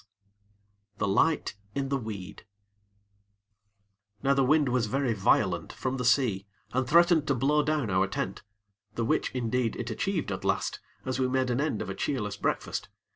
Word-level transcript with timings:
X 0.03 0.07
The 0.97 1.07
Light 1.07 1.55
in 1.75 1.89
the 1.89 1.97
Weed 1.99 2.47
Now 4.23 4.33
the 4.33 4.43
wind 4.43 4.67
was 4.69 4.87
very 4.87 5.13
violent 5.13 5.71
from 5.71 5.97
the 5.97 6.05
sea, 6.05 6.47
and 6.73 6.87
threatened 6.89 7.27
to 7.27 7.35
blow 7.35 7.61
down 7.61 7.91
our 7.91 8.07
tent, 8.07 8.41
the 8.95 9.05
which, 9.05 9.29
indeed, 9.35 9.75
it 9.75 9.91
achieved 9.91 10.31
at 10.31 10.43
last 10.43 10.79
as 11.05 11.19
we 11.19 11.27
made 11.27 11.51
an 11.51 11.61
end 11.61 11.83
of 11.83 11.89
a 11.91 11.93
cheerless 11.93 12.35
breakfast. 12.35 12.89